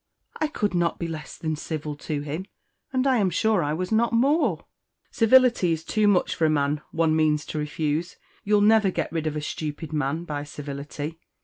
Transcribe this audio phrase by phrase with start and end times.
[0.37, 2.47] "I could not be less than civil to him,
[2.91, 4.65] and I am sure I was not more."
[5.11, 8.15] "Civility is too much for a man one means to refuse.
[8.43, 11.19] You'll never get rid of a stupid man by civility.